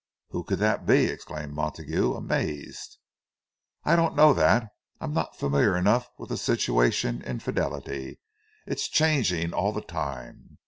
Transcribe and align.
"Who 0.29 0.43
could 0.43 0.57
that 0.57 0.87
be?" 0.87 1.05
exclaimed 1.05 1.53
Montague, 1.53 2.15
amazed. 2.15 2.97
"I 3.83 3.95
don't 3.95 4.15
know 4.15 4.33
that. 4.33 4.67
I'm 4.99 5.13
not 5.13 5.37
familiar 5.37 5.77
enough 5.77 6.09
with 6.17 6.29
the 6.29 6.37
situation 6.37 7.21
in 7.21 7.37
the 7.37 7.43
Fidelity—it's 7.43 8.89
changing 8.89 9.53
all 9.53 9.71
the 9.71 9.81
time. 9.81 10.57